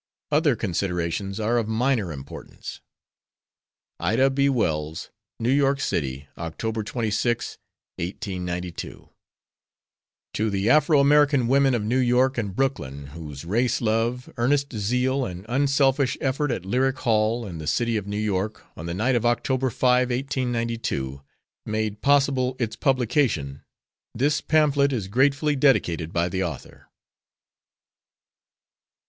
[0.31, 2.81] Other considerations are of minor importance.
[3.99, 4.49] IDA B.
[4.49, 6.83] WELLS New York City, Oct.
[6.85, 7.59] 26,
[7.99, 9.11] 1892
[10.33, 15.23] To the Afro American women of New York and Brooklyn, whose race love, earnest zeal
[15.23, 19.13] and unselfish effort at Lyric Hall, in the City of New York, on the night
[19.15, 21.21] of October 5, 1892
[21.67, 23.61] made possible its publication,
[24.15, 26.87] this pamphlet is gratefully dedicated by the author.